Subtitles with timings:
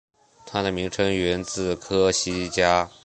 [0.47, 2.89] 它的名称源自科西嘉。